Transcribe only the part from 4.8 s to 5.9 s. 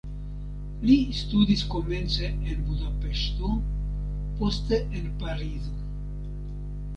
en Parizo.